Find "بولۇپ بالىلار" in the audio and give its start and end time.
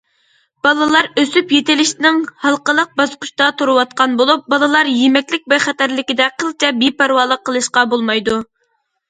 4.23-4.91